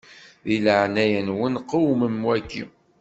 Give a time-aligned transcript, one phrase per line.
[0.45, 2.63] Di leɛnaya-nwen qewmem waki.